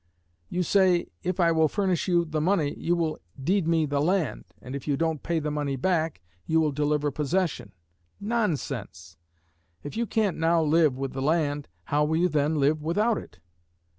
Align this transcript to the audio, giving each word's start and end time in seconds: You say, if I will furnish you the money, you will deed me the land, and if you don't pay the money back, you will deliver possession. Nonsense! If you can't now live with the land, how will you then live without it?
You 0.49 0.63
say, 0.63 1.09
if 1.21 1.39
I 1.39 1.51
will 1.51 1.67
furnish 1.67 2.07
you 2.07 2.25
the 2.25 2.41
money, 2.41 2.73
you 2.75 2.95
will 2.95 3.19
deed 3.39 3.67
me 3.67 3.85
the 3.85 3.99
land, 4.01 4.45
and 4.59 4.75
if 4.75 4.87
you 4.87 4.97
don't 4.97 5.21
pay 5.21 5.37
the 5.37 5.51
money 5.51 5.75
back, 5.75 6.21
you 6.47 6.59
will 6.59 6.71
deliver 6.71 7.11
possession. 7.11 7.71
Nonsense! 8.19 9.17
If 9.83 9.95
you 9.95 10.07
can't 10.07 10.37
now 10.39 10.63
live 10.63 10.97
with 10.97 11.13
the 11.13 11.21
land, 11.21 11.67
how 11.83 12.03
will 12.05 12.17
you 12.17 12.29
then 12.29 12.55
live 12.55 12.81
without 12.81 13.19
it? 13.19 13.37